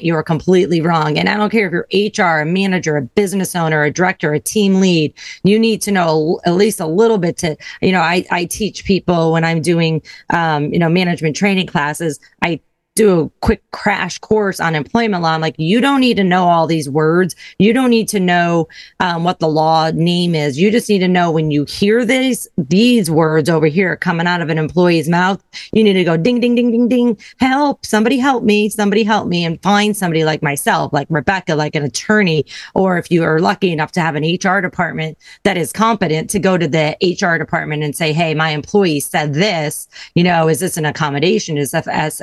you're 0.00 0.22
completely 0.22 0.80
wrong. 0.80 1.18
And 1.18 1.28
I 1.28 1.36
don't 1.36 1.50
care 1.50 1.66
if 1.66 1.72
you're 1.72 2.26
HR, 2.26 2.40
a 2.40 2.46
manager, 2.46 2.96
a 2.96 3.02
business 3.02 3.54
owner, 3.54 3.82
a 3.82 3.90
director, 3.90 4.32
a 4.32 4.40
team 4.40 4.80
lead, 4.80 5.12
you 5.42 5.58
need 5.58 5.82
to 5.82 5.92
know 5.92 6.40
at 6.46 6.54
least 6.54 6.80
a 6.80 6.86
little 6.86 7.18
bit 7.18 7.36
to, 7.38 7.56
you 7.82 7.92
know, 7.92 8.00
I, 8.00 8.24
I 8.30 8.46
teach 8.46 8.86
people 8.86 9.32
when 9.32 9.44
I'm 9.44 9.60
doing, 9.60 10.00
um, 10.30 10.72
you 10.72 10.78
know, 10.78 10.88
management 10.88 11.36
training 11.36 11.66
classes, 11.66 12.18
I 12.42 12.60
do 12.96 13.20
a 13.20 13.28
quick 13.40 13.62
crash 13.70 14.18
course 14.18 14.58
on 14.58 14.74
employment 14.74 15.22
law. 15.22 15.30
I'm 15.30 15.40
like, 15.40 15.54
you 15.58 15.80
don't 15.80 16.00
need 16.00 16.16
to 16.16 16.24
know 16.24 16.48
all 16.48 16.66
these 16.66 16.88
words. 16.88 17.36
You 17.58 17.72
don't 17.72 17.90
need 17.90 18.08
to 18.08 18.18
know 18.18 18.68
um, 19.00 19.22
what 19.22 19.38
the 19.38 19.48
law 19.48 19.90
name 19.92 20.34
is. 20.34 20.58
You 20.58 20.70
just 20.70 20.88
need 20.88 21.00
to 21.00 21.08
know 21.08 21.30
when 21.30 21.50
you 21.50 21.64
hear 21.64 22.04
these 22.04 22.48
these 22.56 23.10
words 23.10 23.48
over 23.48 23.66
here 23.66 23.96
coming 23.96 24.26
out 24.26 24.40
of 24.40 24.48
an 24.48 24.58
employee's 24.58 25.08
mouth, 25.08 25.42
you 25.72 25.84
need 25.84 25.92
to 25.92 26.04
go 26.04 26.16
ding 26.16 26.40
ding 26.40 26.54
ding 26.54 26.72
ding 26.72 26.88
ding. 26.88 27.18
Help! 27.38 27.84
Somebody 27.84 28.18
help 28.18 28.42
me! 28.42 28.68
Somebody 28.70 29.04
help 29.04 29.28
me! 29.28 29.44
And 29.44 29.62
find 29.62 29.96
somebody 29.96 30.24
like 30.24 30.42
myself, 30.42 30.92
like 30.92 31.06
Rebecca, 31.10 31.54
like 31.54 31.74
an 31.74 31.84
attorney, 31.84 32.46
or 32.74 32.96
if 32.96 33.10
you 33.10 33.22
are 33.22 33.38
lucky 33.38 33.72
enough 33.72 33.92
to 33.92 34.00
have 34.00 34.16
an 34.16 34.24
HR 34.24 34.60
department 34.60 35.18
that 35.44 35.58
is 35.58 35.72
competent 35.72 36.30
to 36.30 36.38
go 36.38 36.56
to 36.56 36.66
the 36.66 36.96
HR 37.02 37.36
department 37.36 37.82
and 37.82 37.94
say, 37.94 38.12
hey, 38.12 38.34
my 38.34 38.50
employee 38.50 39.00
said 39.00 39.34
this. 39.34 39.86
You 40.14 40.24
know, 40.24 40.48
is 40.48 40.60
this 40.60 40.78
an 40.78 40.86
accommodation? 40.86 41.58
Is 41.58 41.74
FS 41.74 42.22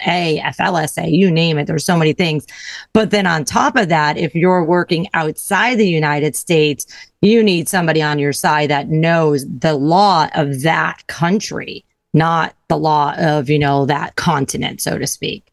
FML 0.00 0.06
a, 0.06 0.40
FLSA, 0.40 1.12
you 1.12 1.30
name 1.30 1.58
it. 1.58 1.66
There's 1.66 1.84
so 1.84 1.96
many 1.96 2.12
things. 2.12 2.46
But 2.92 3.10
then 3.10 3.26
on 3.26 3.44
top 3.44 3.76
of 3.76 3.88
that, 3.88 4.16
if 4.16 4.34
you're 4.34 4.64
working 4.64 5.08
outside 5.14 5.76
the 5.76 5.88
United 5.88 6.36
States, 6.36 6.86
you 7.22 7.42
need 7.42 7.68
somebody 7.68 8.02
on 8.02 8.18
your 8.18 8.32
side 8.32 8.70
that 8.70 8.88
knows 8.88 9.46
the 9.46 9.74
law 9.74 10.28
of 10.34 10.62
that 10.62 11.06
country, 11.06 11.84
not 12.14 12.54
the 12.68 12.78
law 12.78 13.14
of, 13.18 13.48
you 13.48 13.58
know, 13.58 13.86
that 13.86 14.16
continent, 14.16 14.80
so 14.80 14.98
to 14.98 15.06
speak. 15.06 15.52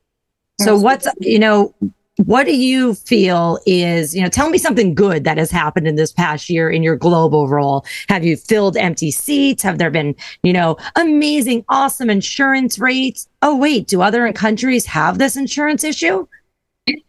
So 0.59 0.77
what's, 0.77 1.07
you 1.19 1.39
know, 1.39 1.73
what 2.17 2.45
do 2.45 2.55
you 2.55 2.93
feel 2.93 3.59
is, 3.65 4.13
you 4.13 4.21
know, 4.21 4.29
tell 4.29 4.49
me 4.49 4.57
something 4.59 4.93
good 4.93 5.23
that 5.23 5.37
has 5.37 5.49
happened 5.49 5.87
in 5.87 5.95
this 5.95 6.11
past 6.11 6.49
year 6.49 6.69
in 6.69 6.83
your 6.83 6.95
global 6.95 7.47
role. 7.47 7.85
Have 8.07 8.23
you 8.23 8.37
filled 8.37 8.77
empty 8.77 9.09
seats? 9.09 9.63
Have 9.63 9.79
there 9.79 9.89
been, 9.89 10.15
you 10.43 10.53
know, 10.53 10.77
amazing, 10.95 11.65
awesome 11.69 12.11
insurance 12.11 12.77
rates? 12.77 13.27
Oh, 13.41 13.55
wait, 13.55 13.87
do 13.87 14.01
other 14.01 14.31
countries 14.31 14.85
have 14.85 15.17
this 15.17 15.35
insurance 15.35 15.83
issue? 15.83 16.27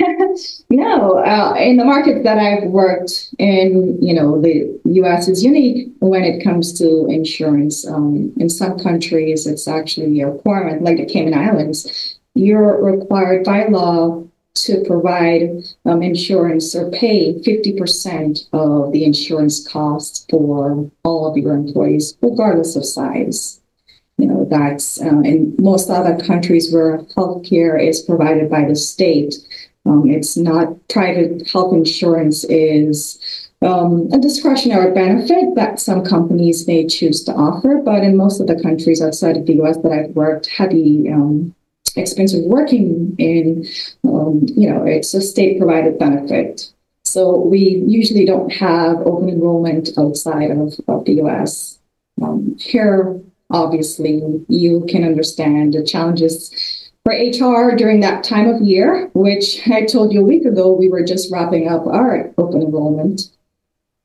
no, 0.71 1.19
uh, 1.19 1.55
in 1.59 1.77
the 1.77 1.85
market 1.85 2.23
that 2.23 2.39
I've 2.39 2.71
worked 2.71 3.35
in, 3.39 3.99
you 4.01 4.15
know, 4.15 4.41
the 4.41 4.81
U.S. 4.85 5.29
is 5.29 5.43
unique 5.43 5.89
when 5.99 6.23
it 6.23 6.45
comes 6.45 6.73
to 6.79 7.07
insurance. 7.11 7.87
Um, 7.87 8.33
in 8.39 8.49
some 8.49 8.79
countries, 8.79 9.47
it's 9.47 9.67
actually 9.67 10.21
a 10.21 10.31
requirement, 10.31 10.83
like 10.83 10.97
the 10.97 11.05
Cayman 11.05 11.35
Islands. 11.35 12.17
You're 12.37 12.83
required 12.83 13.45
by 13.45 13.67
law 13.67 14.24
to 14.55 14.83
provide 14.85 15.51
um, 15.85 16.03
insurance 16.03 16.75
or 16.75 16.91
pay 16.91 17.35
50% 17.41 18.49
of 18.53 18.93
the 18.93 19.05
insurance 19.05 19.67
costs 19.67 20.27
for 20.31 20.91
all 21.03 21.31
of 21.31 21.37
your 21.37 21.55
employees, 21.55 22.17
regardless 22.23 22.77
of 22.77 22.85
size. 22.85 23.61
You 24.17 24.29
know, 24.29 24.47
that's 24.49 25.01
uh, 25.03 25.21
in 25.21 25.57
most 25.59 25.91
other 25.91 26.17
countries 26.25 26.73
where 26.73 26.99
healthcare 27.17 27.83
is 27.83 28.01
provided 28.01 28.49
by 28.49 28.65
the 28.65 28.77
state. 28.77 29.35
Um, 29.87 30.09
it's 30.09 30.37
not 30.37 30.89
private 30.89 31.49
health 31.51 31.75
insurance 31.75 32.45
is 32.45 33.51
um, 33.61 34.09
a 34.13 34.19
discretionary 34.19 34.95
benefit 34.95 35.55
that 35.57 35.81
some 35.81 36.05
companies 36.05 36.67
may 36.67 36.87
choose 36.87 37.25
to 37.25 37.33
offer, 37.33 37.81
but 37.85 38.05
in 38.05 38.17
most 38.17 38.41
of 38.41 38.47
the 38.47 38.61
countries 38.63 39.03
outside 39.03 39.37
of 39.37 39.47
the 39.47 39.61
US 39.63 39.79
that 39.79 39.91
I've 39.93 40.11
worked, 40.11 40.47
heavy 40.47 41.11
um, 41.11 41.55
expense 41.97 42.35
of 42.35 42.43
working 42.43 43.15
in, 43.19 43.67
um, 44.05 44.43
you 44.45 44.69
know, 44.69 44.85
it's 44.85 45.15
a 45.15 45.21
state 45.21 45.59
provided 45.59 45.99
benefit. 45.99 46.73
So 47.05 47.39
we 47.39 47.83
usually 47.87 48.25
don't 48.25 48.51
have 48.53 48.97
open 49.07 49.29
enrollment 49.29 49.91
outside 49.99 50.51
of, 50.51 50.75
of 50.89 51.05
the 51.05 51.21
US. 51.23 51.79
Um, 52.23 52.57
here, 52.59 53.21
obviously, 53.51 54.23
you 54.49 54.87
can 54.89 55.05
understand 55.05 55.75
the 55.75 55.85
challenges 55.85 56.85
for 57.05 57.13
HR 57.13 57.77
during 57.77 58.01
that 58.01 58.25
time 58.25 58.49
of 58.49 58.63
year, 58.63 59.11
which 59.15 59.61
I 59.69 59.85
told 59.85 60.13
you 60.13 60.23
a 60.23 60.25
week 60.25 60.47
ago, 60.47 60.73
we 60.73 60.89
were 60.89 61.05
just 61.05 61.31
wrapping 61.31 61.69
up 61.69 61.87
our 61.87 62.33
open 62.39 62.63
enrollment. 62.63 63.31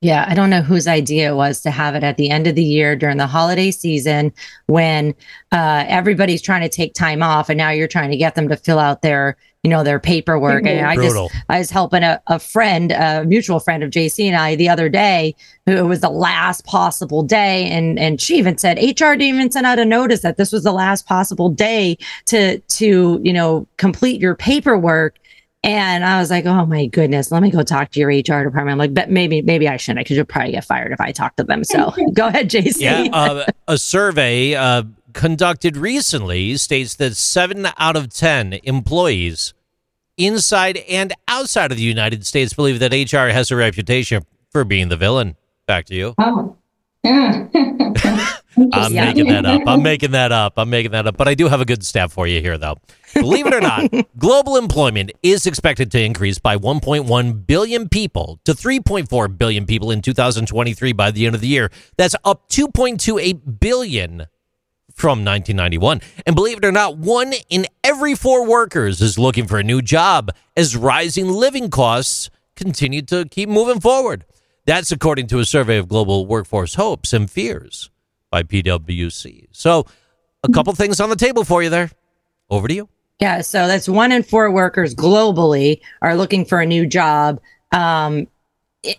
Yeah, 0.02 0.24
I 0.26 0.34
don't 0.34 0.48
know 0.48 0.62
whose 0.62 0.88
idea 0.88 1.30
it 1.30 1.34
was 1.34 1.60
to 1.60 1.70
have 1.70 1.94
it 1.94 2.02
at 2.02 2.16
the 2.16 2.30
end 2.30 2.46
of 2.46 2.54
the 2.54 2.64
year 2.64 2.96
during 2.96 3.18
the 3.18 3.26
holiday 3.26 3.70
season 3.70 4.32
when 4.66 5.14
uh, 5.52 5.84
everybody's 5.88 6.40
trying 6.40 6.62
to 6.62 6.70
take 6.70 6.94
time 6.94 7.22
off, 7.22 7.50
and 7.50 7.58
now 7.58 7.68
you're 7.68 7.86
trying 7.86 8.10
to 8.10 8.16
get 8.16 8.34
them 8.34 8.48
to 8.48 8.56
fill 8.56 8.78
out 8.78 9.02
their, 9.02 9.36
you 9.62 9.68
know, 9.68 9.84
their 9.84 10.00
paperwork. 10.00 10.64
And 10.66 10.86
I 10.86 10.96
just, 10.96 11.34
I 11.50 11.58
was 11.58 11.70
helping 11.70 12.02
a, 12.02 12.18
a 12.28 12.38
friend, 12.38 12.92
a 12.92 13.26
mutual 13.26 13.60
friend 13.60 13.82
of 13.82 13.90
JC 13.90 14.24
and 14.24 14.36
I, 14.36 14.54
the 14.54 14.70
other 14.70 14.88
day, 14.88 15.34
who 15.66 15.72
it 15.72 15.82
was 15.82 16.00
the 16.00 16.08
last 16.08 16.64
possible 16.64 17.22
day, 17.22 17.66
and 17.66 17.98
and 17.98 18.22
she 18.22 18.38
even 18.38 18.56
said 18.56 18.78
HR 18.78 19.12
didn't 19.12 19.22
even 19.22 19.50
send 19.50 19.66
out 19.66 19.78
a 19.78 19.84
notice 19.84 20.22
that 20.22 20.38
this 20.38 20.50
was 20.50 20.64
the 20.64 20.72
last 20.72 21.04
possible 21.04 21.50
day 21.50 21.98
to 22.24 22.58
to 22.58 23.20
you 23.22 23.34
know 23.34 23.68
complete 23.76 24.18
your 24.18 24.34
paperwork 24.34 25.18
and 25.62 26.04
I 26.04 26.18
was 26.18 26.30
like, 26.30 26.46
oh 26.46 26.64
my 26.64 26.86
goodness, 26.86 27.30
let 27.30 27.42
me 27.42 27.50
go 27.50 27.62
talk 27.62 27.90
to 27.90 28.00
your 28.00 28.08
HR 28.08 28.44
department. 28.44 28.70
I'm 28.70 28.78
like, 28.78 28.94
but 28.94 29.10
maybe, 29.10 29.42
maybe 29.42 29.68
I 29.68 29.76
shouldn't 29.76 30.04
because 30.04 30.16
you'll 30.16 30.26
probably 30.26 30.52
get 30.52 30.64
fired 30.64 30.92
if 30.92 31.00
I 31.00 31.12
talk 31.12 31.36
to 31.36 31.44
them. 31.44 31.64
So 31.64 31.92
go 32.14 32.28
ahead, 32.28 32.48
JC. 32.48 32.80
Yeah. 32.80 33.08
Uh, 33.12 33.44
a 33.68 33.76
survey 33.76 34.54
uh, 34.54 34.84
conducted 35.12 35.76
recently 35.76 36.56
states 36.56 36.94
that 36.96 37.14
seven 37.14 37.68
out 37.76 37.96
of 37.96 38.12
10 38.12 38.60
employees 38.62 39.52
inside 40.16 40.78
and 40.88 41.12
outside 41.28 41.70
of 41.70 41.76
the 41.76 41.82
United 41.84 42.24
States 42.26 42.54
believe 42.54 42.78
that 42.78 42.92
HR 42.92 43.30
has 43.30 43.50
a 43.50 43.56
reputation 43.56 44.22
for 44.50 44.64
being 44.64 44.88
the 44.88 44.96
villain. 44.96 45.36
Back 45.66 45.86
to 45.86 45.94
you. 45.94 46.14
Oh, 46.18 46.56
yeah. 47.04 47.48
I'm 48.56 48.92
yeah. 48.92 49.06
making 49.06 49.28
that 49.28 49.46
up. 49.46 49.62
I'm 49.66 49.82
making 49.90 50.10
that 50.12 50.32
up. 50.32 50.54
I'm 50.56 50.70
making 50.70 50.92
that 50.92 51.06
up. 51.06 51.16
But 51.16 51.28
I 51.28 51.34
do 51.34 51.48
have 51.48 51.60
a 51.60 51.64
good 51.64 51.84
stat 51.84 52.10
for 52.10 52.26
you 52.26 52.40
here, 52.40 52.58
though. 52.58 52.76
Believe 53.14 53.46
it 53.46 53.54
or 53.54 53.60
not, 53.60 53.90
global 54.18 54.56
employment 54.56 55.12
is 55.22 55.46
expected 55.46 55.90
to 55.92 56.00
increase 56.00 56.38
by 56.38 56.56
1.1 56.56 57.46
billion 57.46 57.88
people 57.88 58.40
to 58.44 58.52
3.4 58.52 59.38
billion 59.38 59.66
people 59.66 59.90
in 59.90 60.00
2023 60.00 60.92
by 60.92 61.10
the 61.10 61.26
end 61.26 61.34
of 61.34 61.40
the 61.40 61.48
year. 61.48 61.70
That's 61.96 62.14
up 62.24 62.48
2.28 62.48 63.60
billion 63.60 64.26
from 64.94 65.24
1991. 65.24 66.00
And 66.26 66.36
believe 66.36 66.58
it 66.58 66.64
or 66.64 66.72
not, 66.72 66.98
one 66.98 67.32
in 67.48 67.66
every 67.82 68.14
four 68.14 68.46
workers 68.46 69.00
is 69.00 69.18
looking 69.18 69.46
for 69.46 69.58
a 69.58 69.64
new 69.64 69.82
job 69.82 70.30
as 70.56 70.76
rising 70.76 71.28
living 71.28 71.70
costs 71.70 72.30
continue 72.54 73.02
to 73.02 73.24
keep 73.24 73.48
moving 73.48 73.80
forward. 73.80 74.24
That's 74.66 74.92
according 74.92 75.28
to 75.28 75.38
a 75.38 75.44
survey 75.44 75.78
of 75.78 75.88
global 75.88 76.26
workforce 76.26 76.74
hopes 76.74 77.12
and 77.12 77.30
fears 77.30 77.90
by 78.30 78.42
PwC. 78.42 79.48
So, 79.52 79.86
a 80.42 80.50
couple 80.50 80.72
things 80.74 81.00
on 81.00 81.10
the 81.10 81.16
table 81.16 81.44
for 81.44 81.62
you 81.62 81.68
there. 81.68 81.90
Over 82.48 82.68
to 82.68 82.74
you. 82.74 82.88
Yeah, 83.20 83.42
so 83.42 83.66
that's 83.66 83.88
one 83.88 84.12
in 84.12 84.22
four 84.22 84.50
workers 84.50 84.94
globally 84.94 85.80
are 86.00 86.16
looking 86.16 86.44
for 86.44 86.60
a 86.60 86.66
new 86.66 86.86
job. 86.86 87.40
Um, 87.70 88.26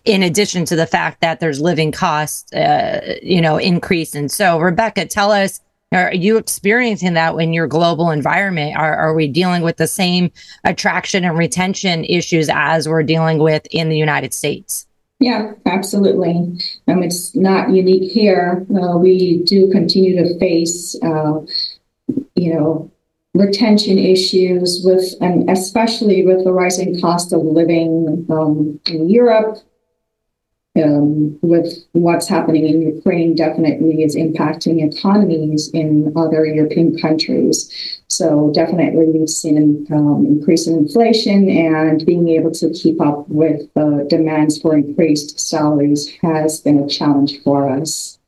in 0.06 0.22
addition 0.22 0.64
to 0.66 0.76
the 0.76 0.86
fact 0.86 1.22
that 1.22 1.40
there's 1.40 1.60
living 1.60 1.92
costs, 1.92 2.54
uh, 2.54 3.18
you 3.24 3.42
know, 3.42 3.58
increase. 3.58 4.14
And 4.14 4.32
so, 4.32 4.60
Rebecca, 4.60 5.08
tell 5.08 5.32
us, 5.32 5.60
are 5.92 6.14
you 6.14 6.38
experiencing 6.38 7.16
that 7.16 7.36
in 7.36 7.52
your 7.52 7.68
global 7.68 8.12
environment? 8.12 8.78
Are, 8.78 8.96
are 8.96 9.14
we 9.14 9.28
dealing 9.28 9.64
with 9.64 9.78
the 9.78 9.88
same 9.88 10.32
attraction 10.64 11.26
and 11.26 11.38
retention 11.38 12.06
issues 12.06 12.48
as 12.50 12.88
we're 12.88 13.04
dealing 13.04 13.40
with 13.40 13.66
in 13.72 13.90
the 13.90 13.98
United 13.98 14.34
States? 14.34 14.86
Yeah, 15.22 15.54
absolutely. 15.68 16.34
Um, 16.88 17.04
it's 17.04 17.36
not 17.36 17.70
unique 17.70 18.12
here. 18.12 18.66
Uh, 18.76 18.98
we 18.98 19.44
do 19.44 19.70
continue 19.70 20.18
to 20.18 20.38
face, 20.40 20.96
uh, 21.04 21.42
you 22.36 22.56
know, 22.56 22.92
retention 23.36 24.00
issues 24.00 24.82
with, 24.84 25.14
and 25.22 25.48
especially 25.48 26.26
with 26.26 26.44
the 26.44 26.52
rising 26.52 27.00
cost 27.00 27.34
of 27.34 27.44
living 27.44 28.26
um, 28.32 28.80
in 28.88 29.10
Europe, 29.12 29.60
um, 30.76 31.38
with 31.42 31.68
what's 31.92 32.28
happening 32.28 32.66
in 32.66 32.82
Ukraine 32.82 33.36
definitely 33.36 34.04
is 34.04 34.16
impacting 34.16 34.82
economies 34.82 35.70
in 35.74 36.14
other 36.16 36.46
European 36.46 36.98
countries. 36.98 38.00
So 38.08 38.52
definitely 38.54 39.08
we've 39.08 39.30
seen 39.30 39.58
an 39.58 39.88
um, 39.92 40.26
increase 40.26 40.68
in 40.68 40.78
inflation 40.78 41.50
and 41.50 42.06
being 42.06 42.30
able 42.30 42.52
to 42.52 42.70
keep 42.72 43.02
up 43.02 43.28
with 43.28 43.74
the 43.74 44.06
demands 44.10 44.62
for 44.62 44.76
increased 44.76 45.40
salaries 45.40 46.10
has 46.22 46.62
been 46.62 46.80
a 46.80 46.88
challenge 46.88 47.42
for 47.44 47.70
us. 47.70 48.21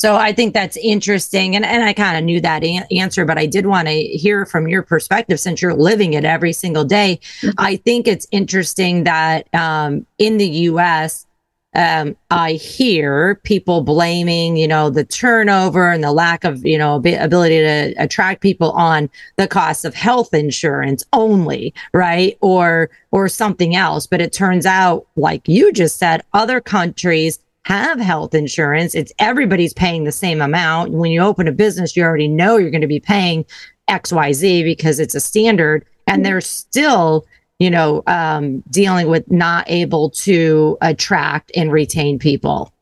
So 0.00 0.16
I 0.16 0.32
think 0.32 0.54
that's 0.54 0.78
interesting. 0.78 1.54
And, 1.54 1.62
and 1.62 1.84
I 1.84 1.92
kind 1.92 2.16
of 2.16 2.24
knew 2.24 2.40
that 2.40 2.64
an- 2.64 2.86
answer, 2.90 3.26
but 3.26 3.36
I 3.36 3.44
did 3.44 3.66
want 3.66 3.86
to 3.86 3.92
hear 3.92 4.46
from 4.46 4.66
your 4.66 4.82
perspective 4.82 5.38
since 5.38 5.60
you're 5.60 5.74
living 5.74 6.14
it 6.14 6.24
every 6.24 6.54
single 6.54 6.84
day. 6.84 7.20
Mm-hmm. 7.42 7.50
I 7.58 7.76
think 7.76 8.08
it's 8.08 8.26
interesting 8.30 9.04
that 9.04 9.46
um, 9.54 10.06
in 10.16 10.38
the 10.38 10.48
US, 10.48 11.26
um, 11.74 12.16
I 12.30 12.52
hear 12.52 13.34
people 13.44 13.82
blaming, 13.82 14.56
you 14.56 14.66
know, 14.66 14.88
the 14.88 15.04
turnover 15.04 15.92
and 15.92 16.02
the 16.02 16.12
lack 16.12 16.44
of, 16.44 16.64
you 16.64 16.78
know, 16.78 16.96
ability 16.96 17.58
to 17.58 17.94
attract 17.98 18.40
people 18.40 18.70
on 18.72 19.10
the 19.36 19.46
cost 19.46 19.84
of 19.84 19.94
health 19.94 20.32
insurance 20.32 21.04
only, 21.12 21.74
right? 21.92 22.38
Or, 22.40 22.88
or 23.10 23.28
something 23.28 23.76
else. 23.76 24.06
But 24.06 24.22
it 24.22 24.32
turns 24.32 24.64
out, 24.64 25.06
like 25.16 25.46
you 25.46 25.74
just 25.74 25.98
said, 25.98 26.22
other 26.32 26.58
countries 26.62 27.38
have 27.64 28.00
health 28.00 28.34
insurance. 28.34 28.94
It's 28.94 29.12
everybody's 29.18 29.74
paying 29.74 30.04
the 30.04 30.12
same 30.12 30.40
amount. 30.40 30.92
When 30.92 31.10
you 31.10 31.20
open 31.20 31.48
a 31.48 31.52
business, 31.52 31.96
you 31.96 32.02
already 32.02 32.28
know 32.28 32.56
you're 32.56 32.70
going 32.70 32.80
to 32.80 32.86
be 32.86 33.00
paying 33.00 33.44
XYZ 33.88 34.64
because 34.64 34.98
it's 34.98 35.14
a 35.14 35.20
standard 35.20 35.84
and 36.06 36.24
they're 36.24 36.40
still 36.40 37.26
you 37.60 37.70
know, 37.70 38.02
um, 38.06 38.62
dealing 38.70 39.06
with 39.06 39.30
not 39.30 39.66
able 39.68 40.10
to 40.10 40.78
attract 40.80 41.52
and 41.54 41.70
retain 41.70 42.18
people. 42.18 42.72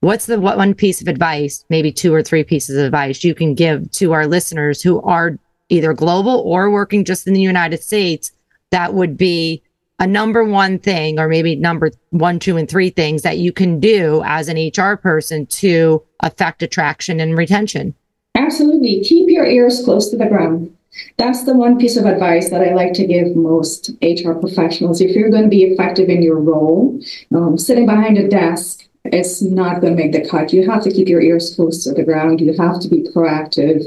What's 0.00 0.26
the 0.26 0.38
one 0.38 0.74
piece 0.74 1.00
of 1.00 1.08
advice, 1.08 1.64
maybe 1.70 1.90
two 1.90 2.14
or 2.14 2.22
three 2.22 2.44
pieces 2.44 2.76
of 2.76 2.84
advice 2.84 3.24
you 3.24 3.34
can 3.34 3.54
give 3.54 3.90
to 3.92 4.12
our 4.12 4.26
listeners 4.26 4.82
who 4.82 5.00
are 5.00 5.38
either 5.70 5.94
global 5.94 6.40
or 6.40 6.70
working 6.70 7.04
just 7.04 7.26
in 7.26 7.32
the 7.32 7.40
United 7.40 7.82
States 7.82 8.30
that 8.70 8.92
would 8.92 9.16
be 9.16 9.62
a 9.98 10.06
number 10.06 10.44
one 10.44 10.78
thing, 10.78 11.18
or 11.18 11.28
maybe 11.28 11.56
number 11.56 11.90
one, 12.10 12.38
two, 12.38 12.56
and 12.56 12.68
three 12.68 12.90
things 12.90 13.22
that 13.22 13.38
you 13.38 13.52
can 13.52 13.80
do 13.80 14.22
as 14.24 14.48
an 14.48 14.56
HR 14.56 14.96
person 14.96 15.46
to 15.46 16.02
affect 16.20 16.62
attraction 16.62 17.20
and 17.20 17.36
retention? 17.36 17.94
Absolutely. 18.34 19.00
Keep 19.00 19.28
your 19.28 19.46
ears 19.46 19.82
close 19.84 20.10
to 20.10 20.16
the 20.16 20.26
ground. 20.26 20.74
That's 21.16 21.44
the 21.44 21.54
one 21.54 21.78
piece 21.78 21.96
of 21.96 22.06
advice 22.06 22.50
that 22.50 22.62
I 22.62 22.74
like 22.74 22.92
to 22.94 23.06
give 23.06 23.36
most 23.36 23.90
HR 24.02 24.32
professionals. 24.32 25.00
If 25.00 25.14
you're 25.14 25.30
going 25.30 25.44
to 25.44 25.48
be 25.48 25.64
effective 25.64 26.08
in 26.08 26.22
your 26.22 26.40
role, 26.40 26.98
um, 27.34 27.58
sitting 27.58 27.86
behind 27.86 28.18
a 28.18 28.28
desk 28.28 28.88
it's 29.12 29.42
not 29.42 29.80
going 29.80 29.96
to 29.96 30.02
make 30.02 30.12
the 30.12 30.28
cut. 30.28 30.52
You 30.52 30.68
have 30.70 30.82
to 30.84 30.92
keep 30.92 31.08
your 31.08 31.20
ears 31.20 31.54
close 31.54 31.84
to 31.84 31.92
the 31.92 32.02
ground. 32.02 32.40
You 32.40 32.52
have 32.54 32.80
to 32.80 32.88
be 32.88 33.02
proactive. 33.02 33.84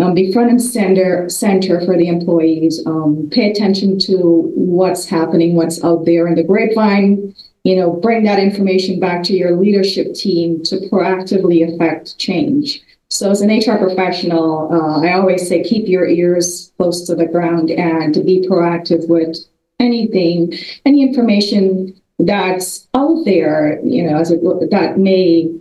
Um, 0.00 0.14
be 0.14 0.32
front 0.32 0.50
and 0.50 0.62
center 0.62 1.28
center 1.28 1.84
for 1.84 1.98
the 1.98 2.08
employees. 2.08 2.84
Um, 2.86 3.28
pay 3.30 3.50
attention 3.50 3.98
to 4.00 4.50
what's 4.54 5.06
happening, 5.06 5.54
what's 5.54 5.84
out 5.84 6.06
there 6.06 6.26
in 6.26 6.34
the 6.34 6.42
grapevine. 6.42 7.34
You 7.64 7.76
know, 7.76 7.90
bring 7.90 8.24
that 8.24 8.38
information 8.38 8.98
back 8.98 9.22
to 9.24 9.34
your 9.34 9.54
leadership 9.56 10.14
team 10.14 10.62
to 10.64 10.76
proactively 10.90 11.72
affect 11.72 12.18
change. 12.18 12.82
So, 13.10 13.30
as 13.30 13.42
an 13.42 13.50
HR 13.50 13.76
professional, 13.76 14.70
uh, 14.72 15.06
I 15.06 15.12
always 15.12 15.46
say 15.46 15.62
keep 15.62 15.86
your 15.86 16.06
ears 16.06 16.72
close 16.78 17.06
to 17.06 17.14
the 17.14 17.26
ground 17.26 17.70
and 17.70 18.14
be 18.24 18.46
proactive 18.48 19.06
with 19.08 19.36
anything, 19.78 20.54
any 20.86 21.02
information 21.02 22.00
that's 22.18 22.88
out 22.94 23.24
there, 23.26 23.78
you 23.84 24.08
know, 24.08 24.16
as 24.16 24.30
it, 24.30 24.40
that 24.70 24.98
may 24.98 25.54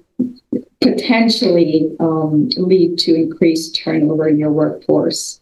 potentially 0.82 1.96
um, 2.00 2.50
lead 2.58 2.98
to 3.00 3.16
increased 3.16 3.76
turnover 3.76 4.28
in 4.28 4.38
your 4.38 4.52
workforce. 4.52 5.40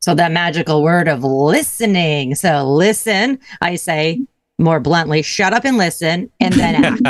So 0.00 0.14
that 0.14 0.32
magical 0.32 0.82
word 0.82 1.08
of 1.08 1.24
listening. 1.24 2.34
So 2.34 2.70
listen, 2.70 3.40
I 3.60 3.74
say 3.74 4.20
more 4.58 4.80
bluntly, 4.80 5.22
shut 5.22 5.52
up 5.52 5.64
and 5.64 5.76
listen 5.76 6.30
and 6.40 6.52
then 6.54 6.84
act. 6.84 7.02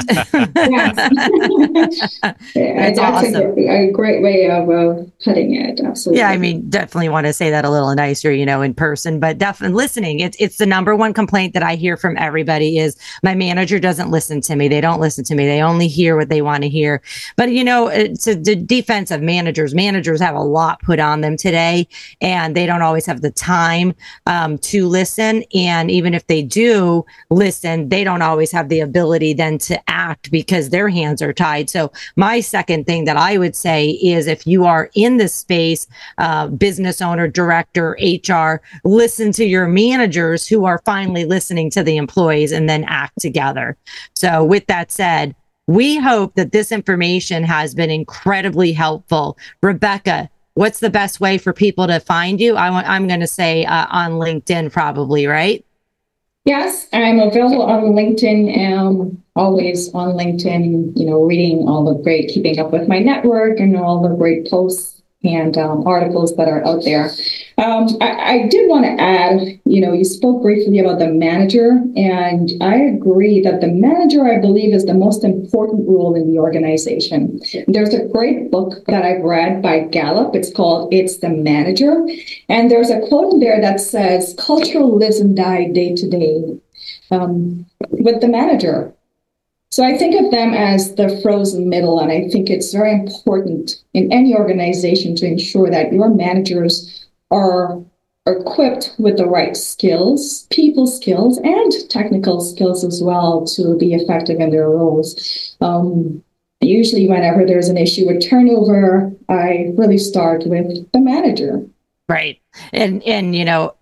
That's 2.54 2.98
awesome. 2.98 3.58
A, 3.58 3.88
a, 3.88 3.90
great 3.90 4.22
way 4.22 4.50
of 4.50 4.68
uh, 4.68 5.02
putting 5.24 5.54
it. 5.54 5.80
Absolutely. 5.80 6.20
Yeah, 6.20 6.28
I 6.28 6.36
mean, 6.36 6.68
definitely 6.68 7.08
want 7.08 7.26
to 7.26 7.32
say 7.32 7.48
that 7.48 7.64
a 7.64 7.70
little 7.70 7.94
nicer, 7.94 8.30
you 8.30 8.44
know, 8.44 8.60
in 8.60 8.74
person, 8.74 9.18
but 9.18 9.38
definitely 9.38 9.76
listening. 9.76 10.20
It's 10.20 10.36
it's 10.38 10.58
the 10.58 10.66
number 10.66 10.94
one 10.94 11.14
complaint 11.14 11.54
that 11.54 11.62
I 11.62 11.76
hear 11.76 11.96
from 11.96 12.18
everybody 12.18 12.78
is 12.78 12.96
my 13.22 13.34
manager 13.34 13.78
doesn't 13.78 14.10
listen 14.10 14.42
to 14.42 14.54
me. 14.54 14.68
They 14.68 14.82
don't 14.82 15.00
listen 15.00 15.24
to 15.24 15.34
me. 15.34 15.46
They 15.46 15.62
only 15.62 15.88
hear 15.88 16.16
what 16.16 16.28
they 16.28 16.42
want 16.42 16.64
to 16.64 16.68
hear. 16.68 17.00
But 17.36 17.50
you 17.50 17.64
know, 17.64 17.88
it's 17.88 18.26
a 18.26 18.34
the 18.34 18.56
defense 18.56 19.10
of 19.10 19.22
managers. 19.22 19.74
Managers 19.74 20.20
have 20.20 20.34
a 20.34 20.42
lot 20.42 20.82
put 20.82 21.00
on 21.00 21.22
them 21.22 21.38
today, 21.38 21.88
and 22.20 22.54
they 22.54 22.66
don't 22.66 22.82
always 22.82 23.06
have 23.06 23.22
the 23.22 23.30
time 23.30 23.94
um, 24.26 24.58
to 24.58 24.86
listen. 24.86 25.44
And 25.54 25.90
even 25.90 26.12
if 26.12 26.26
they 26.26 26.42
do 26.42 27.06
listen, 27.38 27.88
they 27.88 28.02
don't 28.02 28.20
always 28.20 28.50
have 28.50 28.68
the 28.68 28.80
ability 28.80 29.32
then 29.32 29.58
to 29.58 29.80
act 29.88 30.30
because 30.30 30.70
their 30.70 30.88
hands 30.88 31.22
are 31.22 31.32
tied. 31.32 31.70
So, 31.70 31.92
my 32.16 32.40
second 32.40 32.84
thing 32.84 33.04
that 33.04 33.16
I 33.16 33.38
would 33.38 33.54
say 33.54 33.90
is 33.90 34.26
if 34.26 34.46
you 34.46 34.64
are 34.64 34.90
in 34.94 35.18
this 35.18 35.34
space, 35.34 35.86
uh, 36.18 36.48
business 36.48 37.00
owner, 37.00 37.28
director, 37.28 37.96
HR, 38.02 38.60
listen 38.84 39.30
to 39.32 39.44
your 39.44 39.68
managers 39.68 40.48
who 40.48 40.64
are 40.64 40.82
finally 40.84 41.24
listening 41.24 41.70
to 41.70 41.84
the 41.84 41.96
employees 41.96 42.50
and 42.50 42.68
then 42.68 42.84
act 42.84 43.20
together. 43.20 43.76
So, 44.14 44.44
with 44.44 44.66
that 44.66 44.90
said, 44.90 45.36
we 45.68 45.96
hope 45.96 46.34
that 46.34 46.50
this 46.52 46.72
information 46.72 47.44
has 47.44 47.74
been 47.74 47.90
incredibly 47.90 48.72
helpful. 48.72 49.38
Rebecca, 49.62 50.28
what's 50.54 50.80
the 50.80 50.90
best 50.90 51.20
way 51.20 51.38
for 51.38 51.52
people 51.52 51.86
to 51.86 52.00
find 52.00 52.40
you? 52.40 52.56
I 52.56 52.70
want, 52.70 52.88
I'm 52.88 53.06
going 53.06 53.20
to 53.20 53.28
say 53.28 53.64
uh, 53.64 53.86
on 53.90 54.12
LinkedIn, 54.12 54.72
probably, 54.72 55.26
right? 55.26 55.64
Yes, 56.44 56.88
I'm 56.92 57.20
available 57.20 57.62
on 57.62 57.92
LinkedIn. 57.92 58.72
Um, 58.72 59.22
always 59.36 59.92
on 59.94 60.16
LinkedIn, 60.16 60.98
you 60.98 61.06
know, 61.06 61.22
reading 61.22 61.68
all 61.68 61.84
the 61.84 62.02
great, 62.02 62.28
keeping 62.28 62.58
up 62.58 62.72
with 62.72 62.88
my 62.88 62.98
network 62.98 63.60
and 63.60 63.76
all 63.76 64.02
the 64.02 64.14
great 64.16 64.50
posts 64.50 64.97
and 65.24 65.58
um, 65.58 65.84
articles 65.84 66.36
that 66.36 66.46
are 66.46 66.64
out 66.64 66.84
there. 66.84 67.10
Um, 67.58 67.88
I, 68.00 68.44
I, 68.44 68.48
did 68.48 68.68
want 68.68 68.84
to 68.84 69.02
add, 69.02 69.60
you 69.64 69.80
know, 69.80 69.92
you 69.92 70.04
spoke 70.04 70.42
briefly 70.42 70.78
about 70.78 71.00
the 71.00 71.08
manager, 71.08 71.82
and 71.96 72.52
I 72.60 72.76
agree 72.76 73.40
that 73.42 73.60
the 73.60 73.66
manager, 73.66 74.24
I 74.28 74.40
believe, 74.40 74.72
is 74.72 74.84
the 74.84 74.94
most 74.94 75.24
important 75.24 75.88
role 75.88 76.14
in 76.14 76.30
the 76.30 76.38
organization. 76.38 77.40
There's 77.66 77.94
a 77.94 78.06
great 78.06 78.52
book 78.52 78.84
that 78.86 79.04
I've 79.04 79.22
read 79.22 79.60
by 79.60 79.80
Gallup. 79.80 80.36
It's 80.36 80.52
called 80.52 80.94
It's 80.94 81.18
the 81.18 81.30
Manager. 81.30 82.06
And 82.48 82.70
there's 82.70 82.90
a 82.90 83.00
quote 83.08 83.32
in 83.32 83.40
there 83.40 83.60
that 83.60 83.80
says, 83.80 84.36
Culture 84.38 84.84
lives 84.84 85.18
and 85.18 85.36
dies 85.36 85.72
day 85.72 85.96
to 85.96 86.08
day 86.08 86.60
um, 87.10 87.66
with 87.90 88.20
the 88.20 88.28
manager. 88.28 88.94
So 89.70 89.84
I 89.84 89.96
think 89.98 90.18
of 90.18 90.30
them 90.30 90.54
as 90.54 90.94
the 90.94 91.20
frozen 91.22 91.68
middle, 91.68 92.00
and 92.00 92.10
I 92.10 92.28
think 92.28 92.48
it's 92.48 92.72
very 92.72 92.92
important 92.92 93.76
in 93.92 94.10
any 94.10 94.34
organization 94.34 95.14
to 95.16 95.26
ensure 95.26 95.70
that 95.70 95.92
your 95.92 96.08
managers 96.08 97.06
are 97.30 97.78
equipped 98.26 98.94
with 98.98 99.16
the 99.16 99.26
right 99.26 99.56
skills, 99.56 100.46
people 100.50 100.86
skills, 100.86 101.38
and 101.38 101.72
technical 101.90 102.40
skills 102.40 102.84
as 102.84 103.02
well 103.02 103.46
to 103.46 103.76
be 103.76 103.94
effective 103.94 104.40
in 104.40 104.50
their 104.50 104.70
roles. 104.70 105.56
Um, 105.60 106.22
usually, 106.60 107.06
whenever 107.06 107.44
there's 107.44 107.68
an 107.68 107.76
issue 107.76 108.06
with 108.06 108.26
turnover, 108.26 109.12
I 109.28 109.72
really 109.76 109.98
start 109.98 110.46
with 110.46 110.90
the 110.92 111.00
manager. 111.00 111.66
Right, 112.08 112.40
and 112.72 113.02
and 113.02 113.34
you 113.36 113.44
know 113.44 113.74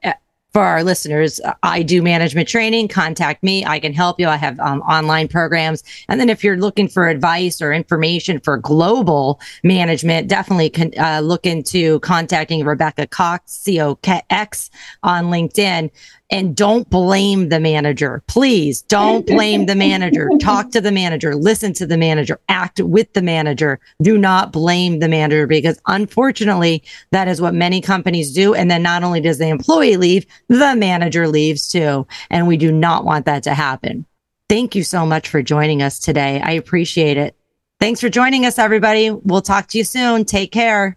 for 0.57 0.63
our 0.63 0.83
listeners, 0.83 1.39
I 1.63 1.83
do 1.83 2.01
management 2.01 2.49
training. 2.49 2.89
Contact 2.89 3.43
me. 3.43 3.63
I 3.67 3.79
can 3.79 3.93
help 3.93 4.19
you. 4.19 4.27
I 4.27 4.37
have 4.37 4.59
um, 4.59 4.81
online 4.81 5.29
programs. 5.29 5.85
And 6.09 6.19
then 6.19 6.31
if 6.31 6.43
you're 6.43 6.57
looking 6.57 6.89
for 6.89 7.09
advice 7.09 7.61
or 7.61 7.75
information 7.75 8.41
for 8.41 8.57
global 8.57 9.39
management, 9.63 10.29
definitely 10.29 10.71
can, 10.71 10.93
uh, 10.99 11.21
look 11.21 11.45
into 11.45 12.01
contacting 12.01 12.65
Rebecca 12.65 13.07
Cox, 13.07 13.53
C 13.53 13.83
O 13.83 13.99
X 14.31 14.71
on 15.03 15.27
LinkedIn 15.27 15.91
and 16.31 16.57
don't 16.57 16.89
blame 16.91 17.49
the 17.49 17.61
manager. 17.61 18.23
Please 18.27 18.83
don't 18.83 19.27
blame 19.27 19.67
the 19.67 19.75
manager. 19.75 20.29
Talk 20.41 20.71
to 20.73 20.81
the 20.81 20.93
manager, 20.93 21.35
listen 21.35 21.73
to 21.75 21.87
the 21.87 21.97
manager, 21.97 22.41
act 22.49 22.81
with 22.81 23.13
the 23.13 23.23
manager. 23.23 23.79
Do 24.03 24.19
not 24.19 24.53
blame 24.53 24.99
the 24.99 25.09
manager 25.09 25.47
because 25.47 25.81
unfortunately, 25.87 26.83
that 27.13 27.29
is 27.29 27.41
what 27.41 27.55
many 27.55 27.81
companies 27.81 28.33
do. 28.33 28.55
And 28.55 28.71
then 28.71 28.83
not 28.83 29.05
only 29.05 29.21
does 29.21 29.39
the 29.39 29.49
employee 29.49 29.97
leave, 29.97 30.27
the 30.49 30.75
manager 30.77 31.29
leaves 31.29 31.69
too. 31.69 32.07
And 32.31 32.49
we 32.49 32.57
do 32.57 32.73
not 32.73 33.05
want 33.05 33.27
that 33.27 33.43
to 33.45 33.55
happen. 33.55 34.07
Thank 34.49 34.75
you 34.75 34.85
so 34.85 35.05
much 35.05 35.29
for 35.29 35.43
joining 35.43 35.83
us 35.83 35.99
today. 35.99 36.41
I 36.41 36.53
appreciate 36.53 37.17
it. 37.17 37.37
Thanks 37.81 38.01
for 38.01 38.09
joining 38.09 38.47
us, 38.47 38.59
everybody. 38.59 39.11
We'll 39.11 39.43
talk 39.43 39.67
to 39.69 39.79
you 39.79 39.85
soon. 39.85 40.25
Take 40.25 40.53
care. 40.53 40.97